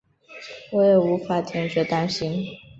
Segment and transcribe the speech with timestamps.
[0.71, 2.43] 我也无法停止担心